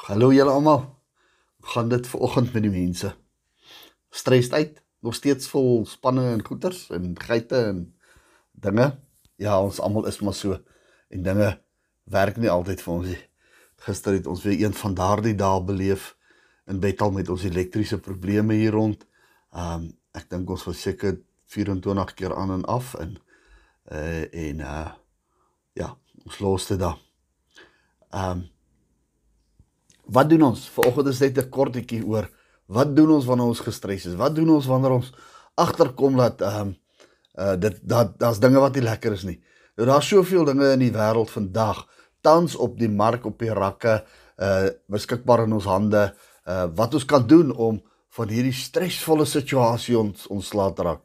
Hallo 0.00 0.30
julle 0.32 0.48
almal. 0.48 0.80
Gaan 1.60 1.88
dit 1.88 2.06
ver 2.08 2.20
oggend 2.24 2.52
met 2.52 2.62
die 2.64 2.72
mense. 2.72 3.10
Stres 4.10 4.48
uit, 4.50 4.78
nog 5.04 5.14
steeds 5.14 5.48
vol 5.52 5.82
spanning 5.86 6.30
en 6.32 6.44
goeters 6.44 6.86
en 6.88 7.10
geite 7.20 7.58
en 7.68 7.82
dinge. 8.56 8.86
Ja, 9.36 9.58
ons 9.60 9.80
almal 9.80 10.06
is 10.08 10.22
maar 10.24 10.34
so 10.34 10.56
en 11.12 11.26
dinge 11.26 11.50
werk 12.08 12.38
nie 12.40 12.48
altyd 12.48 12.80
vir 12.80 12.94
ons 12.94 13.10
nie. 13.10 13.18
Gister 13.84 14.16
het 14.16 14.26
ons 14.26 14.44
weer 14.46 14.62
een 14.62 14.76
van 14.78 14.94
daardie 14.96 15.34
dae 15.36 15.58
beleef 15.68 16.14
in 16.64 16.80
Bethel 16.80 17.12
met 17.12 17.28
ons 17.28 17.44
elektriese 17.44 17.98
probleme 18.00 18.56
hier 18.56 18.72
rond. 18.72 19.04
Um 19.52 19.90
ek 20.16 20.30
dink 20.32 20.48
ons 20.48 20.64
was 20.64 20.80
seker 20.80 21.18
24 21.52 22.14
keer 22.16 22.32
aan 22.40 22.54
en 22.56 22.64
af 22.64 22.94
en 22.96 23.18
uh 23.92 24.24
en 24.46 24.64
uh 24.64 24.88
ja, 25.76 25.92
ons 26.24 26.40
los 26.40 26.66
dit 26.72 26.80
daar. 26.80 26.96
Um 28.16 28.48
Wat 30.10 30.30
doen 30.30 30.42
ons? 30.42 30.66
Vanoggend 30.74 31.08
is 31.12 31.20
net 31.20 31.38
'n 31.38 31.50
kortetjie 31.50 32.02
oor 32.06 32.28
wat 32.66 32.96
doen 32.96 33.10
ons 33.10 33.24
wanneer 33.24 33.46
ons 33.46 33.60
gestres 33.60 34.06
is? 34.06 34.14
Wat 34.14 34.34
doen 34.34 34.50
ons 34.50 34.66
wanneer 34.66 34.90
ons 34.90 35.12
agterkom 35.54 36.16
dat 36.16 36.40
ehm 36.40 36.60
um, 36.60 36.76
uh 37.38 37.56
dit 37.56 37.78
dat 37.82 38.18
daar's 38.18 38.40
dinge 38.40 38.58
wat 38.58 38.74
nie 38.74 38.82
lekker 38.82 39.12
is 39.12 39.24
nie. 39.24 39.40
Nou 39.76 39.86
daar's 39.86 40.08
soveel 40.08 40.44
dinge 40.44 40.72
in 40.72 40.78
die 40.78 40.92
wêreld 40.92 41.30
vandag 41.30 41.86
tans 42.20 42.56
op 42.56 42.78
die 42.78 42.88
mark 42.88 43.24
op 43.24 43.38
die 43.38 43.54
rakke 43.54 44.04
uh 44.38 44.68
beskikbaar 44.86 45.44
in 45.44 45.52
ons 45.52 45.64
hande 45.64 46.14
uh 46.46 46.66
wat 46.74 46.94
ons 46.94 47.04
kan 47.04 47.26
doen 47.26 47.52
om 47.54 47.80
van 48.08 48.28
hierdie 48.28 48.52
stresvolle 48.52 49.26
situasie 49.26 49.98
ons 49.98 50.26
ontslae 50.26 50.74
te 50.74 50.82
raak. 50.82 51.02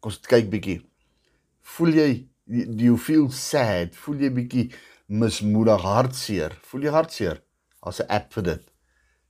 Kom 0.00 0.10
ons 0.10 0.18
kyk 0.18 0.50
bietjie. 0.50 0.80
Voel 1.62 1.94
jy 1.94 2.10
do 2.50 2.84
you 2.84 2.98
feel 2.98 3.30
sad? 3.30 3.94
Voel 3.94 4.26
jy 4.26 4.30
bietjie 4.30 4.66
mismoedig, 5.06 5.80
hartseer? 5.82 6.58
Voel 6.66 6.82
jy 6.88 6.90
hartseer? 6.90 7.42
As 7.80 8.00
'n 8.00 8.08
app 8.08 8.32
vir 8.32 8.42
dit. 8.42 8.62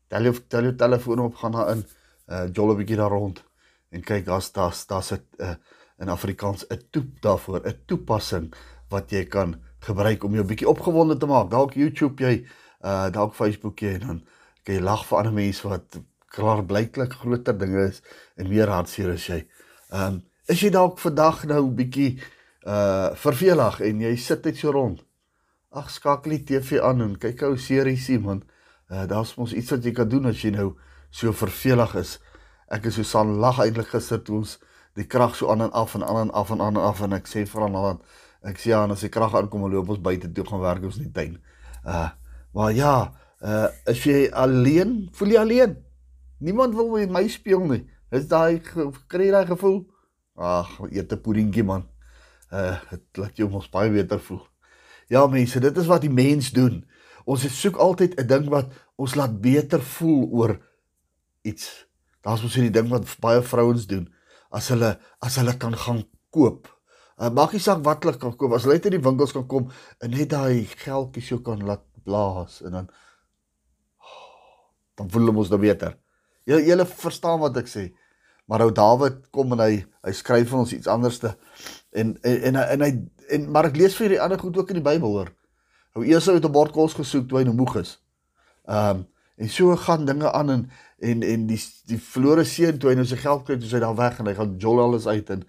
Tel 0.09 0.23
jou 0.23 0.35
tel 0.49 0.63
jou 0.63 0.75
telefoon 0.77 1.21
op, 1.21 1.35
gaan 1.35 1.53
daar 1.53 1.71
in, 1.71 1.85
uh 2.29 2.47
jol 2.53 2.73
'n 2.73 2.77
bietjie 2.77 2.97
daar 2.97 3.11
rond 3.11 3.43
en 3.91 4.03
kyk 4.03 4.29
as 4.29 4.53
daar's 4.53 4.87
daar's 4.87 5.13
'n 5.13 5.23
uh, 5.39 5.55
in 5.99 6.09
Afrikaans 6.09 6.65
'n 6.71 6.83
toep 6.91 7.21
daarvoor, 7.21 7.61
'n 7.67 7.83
toepassing 7.87 8.55
wat 8.89 9.11
jy 9.11 9.25
kan 9.25 9.61
gebruik 9.79 10.25
om 10.25 10.35
jou 10.35 10.45
bietjie 10.45 10.69
opgewonde 10.69 11.17
te 11.17 11.27
maak. 11.27 11.51
Dalk 11.51 11.75
YouTube 11.75 12.23
jy, 12.23 12.47
uh 12.85 13.11
dalk 13.11 13.35
Facebook 13.35 13.81
jy 13.81 13.95
en 13.95 14.07
dan 14.07 14.23
kan 14.65 14.75
jy 14.75 14.81
lag 14.81 15.07
vir 15.07 15.19
ander 15.19 15.33
mense 15.33 15.69
wat 15.69 16.01
klaar 16.31 16.65
blyklik 16.65 17.13
groter 17.13 17.59
dinge 17.59 17.89
is 17.89 18.03
en 18.37 18.49
meer 18.49 18.69
hartseer 18.69 19.13
as 19.13 19.27
jy. 19.27 19.47
Um 19.93 20.23
is 20.49 20.61
jy 20.61 20.71
dalk 20.71 20.99
vandag 20.99 21.45
nou 21.45 21.71
bietjie 21.71 22.21
uh 22.67 23.15
vervelig 23.15 23.81
en 23.81 24.01
jy 24.01 24.17
sit 24.17 24.45
net 24.45 24.57
so 24.57 24.73
rond 24.73 25.05
ag 25.71 25.91
skakel 25.91 26.35
die 26.35 26.45
TV 26.45 26.81
aan 26.83 27.03
en 27.05 27.13
kyk 27.21 27.45
ou 27.47 27.57
series 27.59 28.09
hier 28.11 28.23
man. 28.23 28.43
Uh, 28.91 29.05
Daar's 29.07 29.37
mos 29.39 29.55
iets 29.55 29.71
wat 29.71 29.85
jy 29.87 29.93
kan 29.95 30.09
doen 30.11 30.27
as 30.27 30.43
jy 30.43 30.51
nou 30.55 30.73
so 31.15 31.31
vervelig 31.37 31.95
is. 32.01 32.17
Ek 32.71 32.89
is 32.91 32.99
so 32.99 33.07
san 33.07 33.37
lag 33.43 33.61
eintlik 33.63 33.93
gister 33.93 34.19
toe 34.23 34.41
ons 34.41 34.57
die 34.99 35.07
krag 35.07 35.37
so 35.39 35.51
aan 35.53 35.63
en 35.69 35.73
af 35.77 35.95
en 35.95 36.03
aan 36.03 36.25
en 36.25 36.33
af 36.35 36.51
en 36.51 36.63
aan 36.63 36.75
en 36.75 36.89
af 36.89 37.05
en 37.07 37.15
ek 37.15 37.31
sê 37.31 37.45
vir 37.47 37.67
aan 37.67 37.79
dan 37.79 38.03
ek 38.51 38.59
sê 38.59 38.73
ja, 38.73 38.83
as 38.83 39.05
die 39.05 39.13
krag 39.13 39.35
aankom, 39.37 39.69
loop 39.71 39.93
ons 39.95 40.03
buite 40.03 40.31
toe 40.35 40.47
gaan 40.49 40.63
werk 40.65 40.85
ons 40.89 40.99
in 40.99 41.07
die 41.07 41.15
tuin. 41.15 41.39
Uh 41.87 42.11
maar 42.55 42.73
ja, 42.75 43.13
uh 43.47 43.69
as 43.87 44.03
jy 44.03 44.27
alleen, 44.35 45.07
voel 45.15 45.37
jy 45.37 45.39
alleen? 45.39 45.77
Niemand 46.43 46.75
wil 46.75 46.91
met 46.97 47.13
my 47.15 47.29
speel 47.31 47.63
nie. 47.69 47.85
Is 48.11 48.27
daai 48.27 48.59
kry 49.07 49.31
daai 49.31 49.47
gevoel? 49.47 49.85
Ag, 50.35 50.81
eet 50.91 51.13
'n 51.13 51.23
puddingie 51.23 51.63
man. 51.63 51.87
Uh 52.51 52.75
dit 52.91 53.23
laat 53.23 53.37
jou 53.37 53.49
mos 53.49 53.71
baie 53.71 53.91
beter 53.91 54.19
voel. 54.19 54.50
Ja 55.11 55.27
mense, 55.27 55.61
dit 55.61 55.77
is 55.77 55.89
wat 55.91 56.05
die 56.07 56.13
mens 56.13 56.53
doen. 56.55 56.85
Ons 57.27 57.45
soek 57.61 57.77
altyd 57.83 58.15
'n 58.21 58.27
ding 58.27 58.49
wat 58.49 58.71
ons 58.97 59.15
laat 59.19 59.41
beter 59.41 59.83
voel 59.83 60.29
oor 60.31 60.53
iets. 61.43 61.87
Daar's 62.23 62.43
mos 62.43 62.55
hierdie 62.55 62.75
ding 62.75 62.89
wat 62.89 63.09
baie 63.21 63.43
vrouens 63.43 63.87
doen 63.87 64.09
as 64.51 64.69
hulle 64.69 64.99
as 65.21 65.37
hulle 65.37 65.57
kan 65.57 65.75
gaan 65.77 66.05
koop. 66.31 66.69
Uh, 67.21 67.29
maak 67.29 67.53
nie 67.53 67.61
saak 67.61 67.83
wat 67.85 68.05
hulle 68.05 68.19
kan 68.19 68.37
koop, 68.37 68.53
as 68.53 68.65
hulle 68.65 68.79
uit 68.79 68.87
in 68.87 68.97
die 68.97 69.05
winkels 69.05 69.33
kan 69.33 69.47
kom 69.47 69.71
en 70.01 70.11
net 70.11 70.31
daai 70.31 70.65
geldjies 70.85 71.27
so 71.29 71.39
kan 71.45 71.63
laat 71.67 71.83
blaas 72.05 72.61
en 72.63 72.73
dan 72.73 72.91
dan 74.97 75.11
voel 75.11 75.23
hulle 75.23 75.37
mos 75.37 75.51
nou 75.51 75.61
beter. 75.61 75.97
Jy 76.47 76.61
jy 76.69 76.85
verstaan 76.87 77.41
wat 77.41 77.57
ek 77.57 77.69
sê. 77.69 77.91
Maar 78.51 78.67
ou 78.67 78.73
Dawid 78.75 79.31
kom 79.31 79.53
en 79.53 79.63
hy 79.63 79.85
hy 80.07 80.13
skryf 80.13 80.49
vir 80.51 80.59
ons 80.59 80.73
iets 80.73 80.91
anderste 80.91 81.37
en 81.93 82.17
en 82.23 82.47
en, 82.51 82.57
en 82.75 82.87
hy 82.87 82.93
en 83.35 83.47
maar 83.51 83.71
ek 83.71 83.79
lees 83.79 83.97
vir 83.99 84.15
die 84.15 84.21
ander 84.21 84.39
goed 84.39 84.57
ook 84.59 84.73
in 84.73 84.81
die 84.81 84.87
Bybel 84.87 85.15
hoor. 85.15 85.31
Ou 85.97 86.05
Esau 86.07 86.35
het 86.37 86.45
'n 86.45 86.53
bord 86.53 86.73
kos 86.73 86.95
gesoek 86.95 87.29
toe 87.29 87.39
hy 87.39 87.45
nou 87.45 87.55
moeg 87.55 87.77
is. 87.83 87.99
Ehm 88.69 88.97
um, 89.01 89.07
en 89.41 89.49
so 89.49 89.77
gaan 89.77 90.05
dinge 90.05 90.33
aan 90.33 90.51
en 90.51 90.71
en 90.99 91.23
en 91.23 91.47
die 91.47 91.61
die 91.89 91.99
verlore 91.99 92.45
seun 92.45 92.79
toe 92.79 92.91
hy 92.91 92.97
nou 92.97 93.07
sy 93.07 93.17
geld 93.17 93.45
kry, 93.45 93.57
toe 93.57 93.69
hy 93.69 93.81
daar 93.81 93.97
weg 93.97 94.19
en 94.21 94.27
hy 94.27 94.35
gaan 94.35 94.59
jol 94.59 94.81
alles 94.81 95.07
uit 95.07 95.31
en 95.31 95.47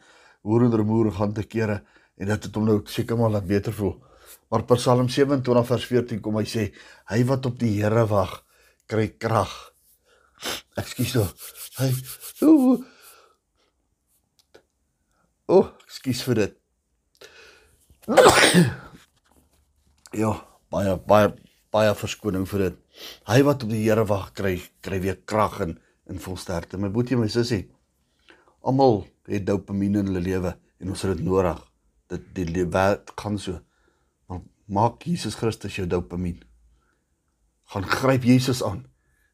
hoor 0.47 0.64
en 0.64 0.75
remoer 0.75 1.12
gaan 1.12 1.34
te 1.34 1.44
kere 1.44 1.84
en 2.18 2.28
dit 2.28 2.44
het 2.44 2.56
hom 2.56 2.66
nou 2.66 2.81
seker 2.86 3.18
maar 3.18 3.30
laat 3.30 3.47
beter 3.47 3.74
voel. 3.74 3.97
Maar 4.50 4.64
Psalm 4.64 5.09
27 5.09 5.68
vers 5.68 5.86
14 5.86 6.22
kom 6.22 6.40
hy 6.40 6.46
sê 6.46 6.72
hy 7.12 7.24
wat 7.28 7.46
op 7.46 7.59
die 7.59 7.81
Here 7.81 8.06
wag 8.08 8.44
kry 8.88 9.08
krag. 9.18 9.52
Ekskuus 10.80 11.12
tog. 11.12 11.36
Hy 11.80 11.91
o 15.52 15.59
oh, 15.59 15.68
ekskuus 15.86 16.24
vir 16.24 16.36
dit. 16.46 16.61
ja, 20.22 20.32
baie 20.74 20.96
baie 21.06 21.28
baie 21.72 21.92
verskoning 21.94 22.48
vir 22.50 22.64
dit. 22.66 22.80
Hy 23.30 23.44
wat 23.46 23.62
op 23.62 23.70
die 23.70 23.84
Here 23.84 24.06
wag 24.10 24.32
kry 24.38 24.56
kry 24.82 24.98
weer 25.04 25.20
krag 25.30 25.60
en 25.68 25.76
in 26.10 26.22
volsterkte. 26.22 26.80
My 26.82 26.90
boetie 26.90 27.20
my 27.20 27.30
sussie. 27.30 27.68
Almal 28.66 29.06
het 29.30 29.46
dopamien 29.46 30.00
in 30.02 30.10
hulle 30.10 30.24
lewe 30.26 30.56
en 30.82 30.90
ons 30.90 31.06
het 31.06 31.14
dit 31.14 31.26
nodig. 31.28 31.62
Dit 32.10 32.26
die 32.36 32.48
lewe 32.50 32.88
gaan 33.22 33.38
so. 33.38 33.62
Maar 34.26 34.42
maak 34.66 35.06
Jesus 35.06 35.38
Christus 35.38 35.78
jou 35.78 35.86
dopamien. 35.86 36.42
Gaan 37.72 37.86
gryp 37.86 38.26
Jesus 38.26 38.66
aan 38.66 38.88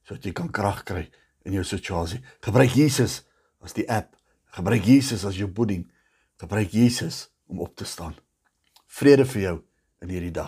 sodat 0.08 0.28
jy 0.28 0.36
kan 0.36 0.52
krag 0.52 0.84
kry 0.88 1.08
in 1.48 1.56
jou 1.56 1.64
situasie. 1.68 2.20
Gebruik 2.44 2.76
Jesus 2.76 3.22
as 3.64 3.76
die 3.76 3.88
app. 3.88 4.12
Gebruik 4.60 4.84
Jesus 4.88 5.24
as 5.28 5.40
jou 5.40 5.48
pudding. 5.52 5.88
Gebruik 6.40 6.76
Jesus 6.76 7.30
om 7.48 7.64
op 7.64 7.76
te 7.76 7.88
staan. 7.88 8.16
Vrede 8.88 9.26
vir 9.26 9.42
jou 9.42 9.58
in 10.02 10.10
hierdie 10.10 10.32
dag. 10.32 10.46